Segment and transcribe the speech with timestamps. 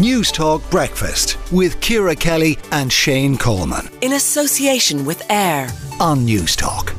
[0.00, 3.86] Newstalk Breakfast with Ciara Kelly and Shane Coleman.
[4.00, 5.68] In association with AIR
[6.00, 6.96] on Newstalk.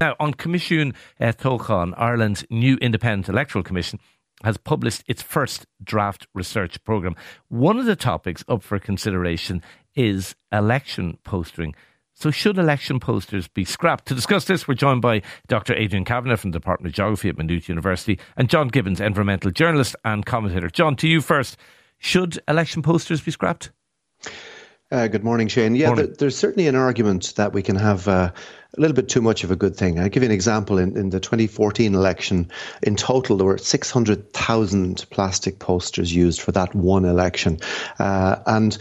[0.00, 3.98] Now, An Coimisiún uh, Toghcháin, Ireland's new independent electoral commission
[4.44, 7.14] has published its first draft research programme.
[7.48, 9.60] One of the topics up for consideration
[9.94, 11.74] is election postering.
[12.20, 14.06] So, should election posters be scrapped?
[14.06, 15.74] To discuss this, we're joined by Dr.
[15.74, 19.94] Adrian Kavanagh from the Department of Geography at Maynooth University and John Gibbons, environmental journalist
[20.04, 20.68] and commentator.
[20.68, 21.56] John, to you first.
[21.98, 23.70] Should election posters be scrapped?
[24.90, 25.76] Uh, good morning, Shane.
[25.76, 26.16] Yeah, morning.
[26.18, 28.32] there's certainly an argument that we can have uh,
[28.76, 30.00] a little bit too much of a good thing.
[30.00, 30.78] I'll give you an example.
[30.78, 32.50] In, in the 2014 election,
[32.82, 37.60] in total, there were 600,000 plastic posters used for that one election.
[38.00, 38.76] Uh, and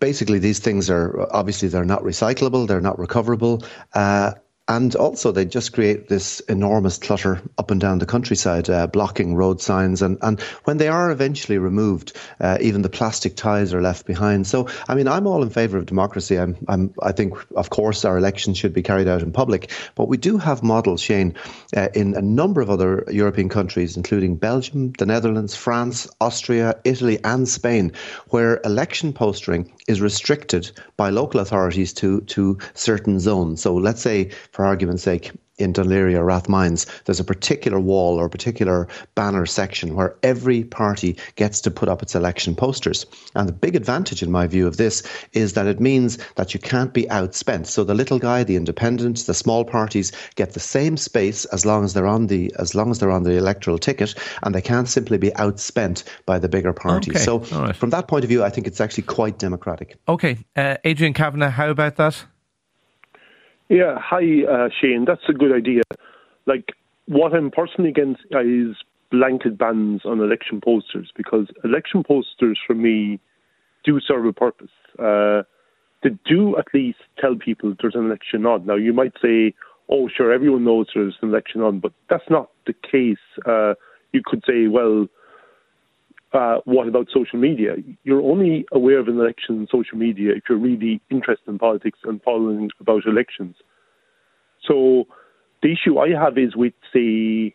[0.00, 3.64] basically these things are obviously they're not recyclable, they're not recoverable.
[3.94, 4.32] Uh,
[4.70, 9.34] and also, they just create this enormous clutter up and down the countryside, uh, blocking
[9.34, 10.02] road signs.
[10.02, 14.46] And, and when they are eventually removed, uh, even the plastic ties are left behind.
[14.46, 16.38] So, I mean, I'm all in favour of democracy.
[16.38, 19.70] I'm, I'm, I think, of course, our elections should be carried out in public.
[19.94, 21.36] But we do have models, Shane,
[21.74, 27.18] uh, in a number of other European countries, including Belgium, the Netherlands, France, Austria, Italy,
[27.24, 27.92] and Spain,
[28.28, 33.60] where election postering is restricted by local authorities to, to certain zones.
[33.60, 38.26] So, let's say, for argument's sake, in Laoghaire or Rathmines, there's a particular wall or
[38.26, 43.04] a particular banner section where every party gets to put up its election posters.
[43.34, 46.60] And the big advantage, in my view, of this is that it means that you
[46.60, 47.66] can't be outspent.
[47.66, 51.84] So the little guy, the independent, the small parties get the same space as long
[51.84, 54.88] as they're on the as long as they're on the electoral ticket, and they can't
[54.88, 57.10] simply be outspent by the bigger party.
[57.10, 57.20] Okay.
[57.20, 57.74] So right.
[57.74, 59.96] from that point of view, I think it's actually quite democratic.
[60.08, 62.24] Okay, uh, Adrian Kavanagh, how about that?
[63.68, 65.04] Yeah, hi, uh, Shane.
[65.06, 65.82] That's a good idea.
[66.46, 66.72] Like,
[67.06, 68.76] what I'm personally against is
[69.10, 73.20] blanket bans on election posters because election posters, for me,
[73.84, 74.70] do serve a purpose.
[74.98, 75.42] Uh,
[76.02, 78.64] they do at least tell people there's an election on.
[78.64, 79.54] Now, you might say,
[79.90, 83.16] oh, sure, everyone knows there's an election on, but that's not the case.
[83.46, 83.74] Uh,
[84.12, 85.08] you could say, well,
[86.32, 87.76] uh, what about social media?
[88.04, 91.98] You're only aware of an election on social media if you're really interested in politics
[92.04, 93.56] and following about elections.
[94.66, 95.06] So
[95.62, 97.54] the issue I have is with, say,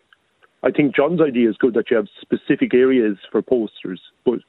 [0.64, 4.40] I think John's idea is good that you have specific areas for posters, but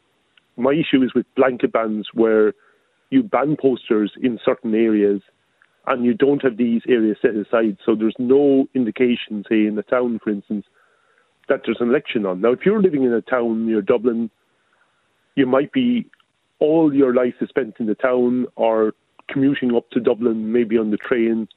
[0.57, 2.55] my issue is with blanket bans where
[3.11, 5.21] you ban posters in certain areas
[5.87, 7.77] and you don't have these areas set aside.
[7.85, 10.65] So there's no indication, say, in the town, for instance,
[11.49, 12.41] that there's an election on.
[12.41, 14.31] Now, if you're living in a town near Dublin,
[15.35, 16.07] you might be
[16.59, 18.93] all your life is spent in the town or
[19.29, 21.49] commuting up to Dublin, maybe on the train.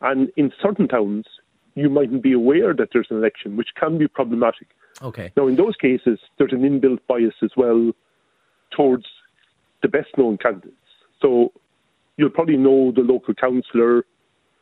[0.00, 1.26] And in certain towns,
[1.74, 4.68] you mightn't be aware that there's an election, which can be problematic.
[5.02, 5.32] Okay.
[5.36, 7.92] Now, in those cases, there's an inbuilt bias as well
[8.70, 9.06] towards
[9.82, 10.76] the best known candidates.
[11.20, 11.52] So
[12.16, 14.04] you'll probably know the local councillor,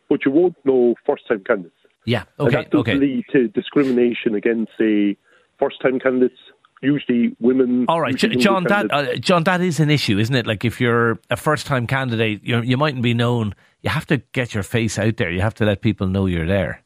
[0.08, 1.75] but you won't know first time candidates.
[2.04, 2.25] Yeah.
[2.38, 2.47] Okay.
[2.47, 2.94] And that does okay.
[2.94, 5.16] lead to discrimination against, say,
[5.59, 6.38] first-time candidates.
[6.81, 7.86] Usually, women.
[7.88, 8.62] All right, John.
[8.64, 10.47] That uh, John, that is an issue, isn't it?
[10.47, 13.54] Like if you're a first-time candidate, you you mightn't be known.
[13.82, 15.28] You have to get your face out there.
[15.28, 16.84] You have to let people know you're there.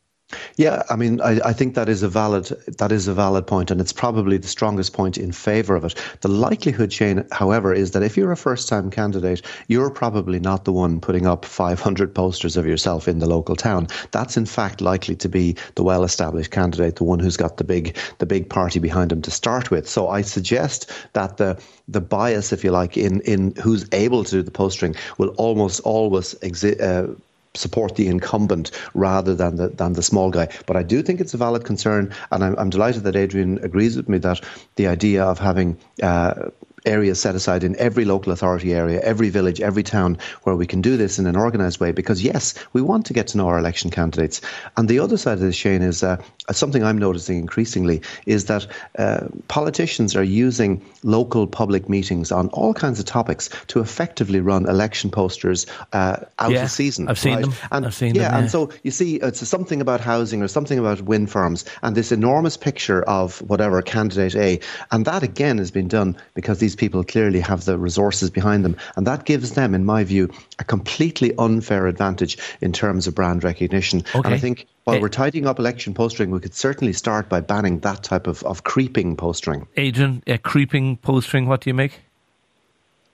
[0.57, 2.47] Yeah, I mean, I, I, think that is a valid
[2.79, 5.95] that is a valid point, and it's probably the strongest point in favour of it.
[6.21, 10.73] The likelihood, Shane, however, is that if you're a first-time candidate, you're probably not the
[10.73, 13.89] one putting up 500 posters of yourself in the local town.
[14.11, 17.97] That's in fact likely to be the well-established candidate, the one who's got the big
[18.19, 19.89] the big party behind him to start with.
[19.89, 24.31] So I suggest that the the bias, if you like, in in who's able to
[24.31, 26.81] do the postering will almost always exist.
[26.81, 27.09] Uh,
[27.55, 30.49] support the incumbent rather than the than the small guy.
[30.67, 33.97] But I do think it's a valid concern, and I'm, I'm delighted that Adrian agrees
[33.97, 34.41] with me that
[34.77, 36.51] the idea of having uh,
[36.85, 40.81] areas set aside in every local authority area, every village, every town where we can
[40.81, 41.93] do this in an organised way.
[41.93, 44.41] Because yes, we want to get to know our election candidates.
[44.77, 46.17] And the other side of this, Shane, is uh,
[46.51, 48.67] something I'm noticing increasingly is that
[48.99, 54.69] uh, politicians are using local public meetings on all kinds of topics to effectively run
[54.69, 57.09] election posters uh, out yeah, of season.
[57.09, 57.43] I've seen right?
[57.43, 57.55] them.
[57.71, 58.33] And, I've seen yeah, them.
[58.33, 58.39] Yeah.
[58.39, 62.13] and so you see, it's something about housing or something about wind farms, and this
[62.13, 64.61] enormous picture of whatever candidate A,
[64.91, 68.77] and that again has been done because these people clearly have the resources behind them,
[68.97, 73.45] and that gives them, in my view, a completely unfair advantage in terms of brand
[73.45, 74.01] recognition.
[74.15, 74.21] Okay.
[74.25, 75.01] And I think while Eh.
[75.01, 78.65] we're tidying up election postering, we could certainly start by banning that type of, of
[78.65, 79.67] creeping postering.
[79.77, 81.47] Adrian, uh, creeping postering.
[81.47, 82.01] What do you make?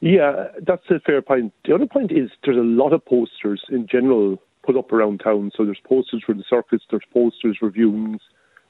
[0.00, 1.52] Yeah, that's a fair point.
[1.64, 5.50] The other point is there's a lot of posters in general put up around town.
[5.56, 8.20] So there's posters for the circus, there's posters for viewings,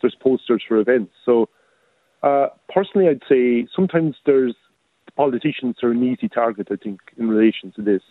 [0.00, 1.12] there's posters for events.
[1.24, 1.48] So
[2.20, 4.56] Uh, personally, I'd say sometimes there's
[5.18, 6.68] politicians are an easy target.
[6.70, 8.02] I think in relation to this,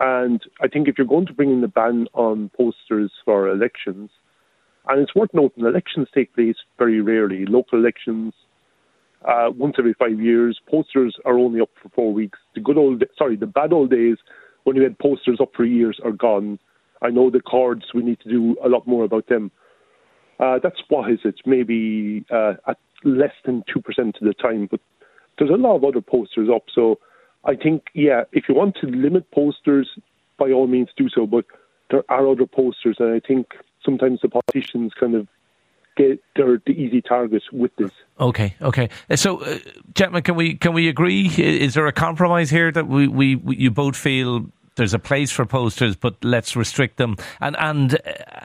[0.00, 4.10] and I think if you're going to bring in the ban on posters for elections,
[4.88, 7.46] and it's worth noting elections take place very rarely.
[7.46, 8.34] Local elections,
[9.24, 10.58] uh, once every five years.
[10.68, 12.38] Posters are only up for four weeks.
[12.54, 14.16] The good old, sorry, the bad old days
[14.64, 16.58] when you had posters up for years are gone.
[17.00, 17.84] I know the cards.
[17.94, 19.52] We need to do a lot more about them.
[20.40, 20.80] Uh, that's
[21.10, 21.36] is it?
[21.46, 24.80] Maybe uh, at less than two percent of the time, but
[25.38, 26.64] there's a lot of other posters up.
[26.74, 26.98] So
[27.44, 29.88] I think, yeah, if you want to limit posters,
[30.38, 31.26] by all means do so.
[31.26, 31.44] But
[31.90, 33.48] there are other posters, and I think
[33.84, 35.26] sometimes the politicians kind of
[35.96, 37.90] get they're the easy target with this.
[38.20, 38.88] Okay, okay.
[39.10, 39.58] Uh, so, uh,
[39.94, 41.26] gentlemen, can we can we agree?
[41.26, 44.46] Is there a compromise here that we, we, we you both feel
[44.78, 47.16] there's a place for posters, but let's restrict them.
[47.40, 48.37] And and uh,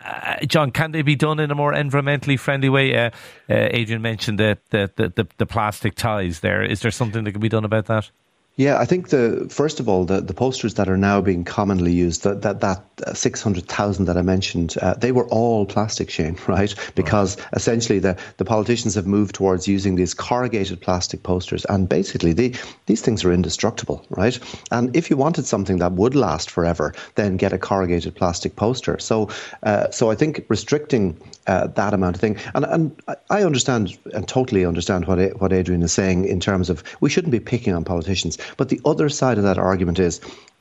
[0.48, 2.96] John, can they be done in a more environmentally friendly way?
[2.96, 3.10] Uh,
[3.50, 6.40] uh, Adrian mentioned the the, the the plastic ties.
[6.42, 8.12] There is there something that can be done about that?
[8.56, 11.92] Yeah, I think the first of all, the, the posters that are now being commonly
[11.92, 16.12] used, that that, that six hundred thousand that I mentioned, uh, they were all plastic,
[16.12, 16.74] Shane, right?
[16.94, 17.48] Because right.
[17.54, 22.54] essentially the, the politicians have moved towards using these corrugated plastic posters, and basically they,
[22.86, 24.38] these things are indestructible, right?
[24.70, 29.00] And if you wanted something that would last forever, then get a corrugated plastic poster.
[29.00, 29.30] So,
[29.64, 33.02] uh, so I think restricting uh, that amount of thing, and and
[33.32, 37.32] I understand and totally understand what what Adrian is saying in terms of we shouldn't
[37.32, 38.38] be picking on politicians.
[38.58, 40.20] But the other side of that argument is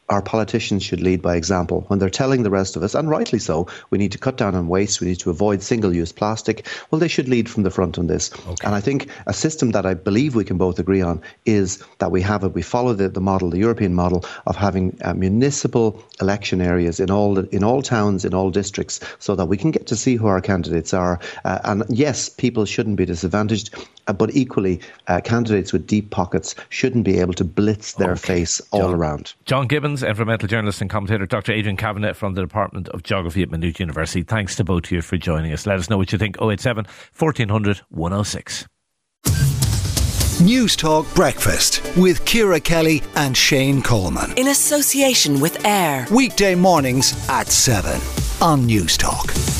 [0.09, 3.39] our politicians should lead by example when they're telling the rest of us, and rightly
[3.39, 6.67] so, we need to cut down on waste, we need to avoid single use plastic.
[6.91, 8.31] Well, they should lead from the front on this.
[8.47, 8.67] Okay.
[8.67, 12.11] And I think a system that I believe we can both agree on is that
[12.11, 16.03] we have it, we follow the, the model, the European model of having uh, municipal
[16.21, 19.71] election areas in all the, in all towns, in all districts, so that we can
[19.71, 21.21] get to see who our candidates are.
[21.45, 23.75] Uh, and yes, people shouldn't be disadvantaged.
[24.09, 28.35] Uh, but equally, uh, candidates with deep pockets shouldn't be able to blitz their okay.
[28.35, 29.35] face all John, around.
[29.45, 31.53] John Gibbons, environmental journalist and commentator, Dr.
[31.53, 34.23] Adrian Kavanagh from the Department of Geography at Maynooth University.
[34.23, 35.67] Thanks to both of you for joining us.
[35.67, 36.37] Let us know what you think.
[36.41, 38.67] 087 1400 106.
[40.43, 44.33] Newstalk Breakfast with Ciara Kelly and Shane Coleman.
[44.37, 46.07] In association with AIR.
[46.11, 47.93] Weekday mornings at 7
[48.41, 49.52] on Newstalk.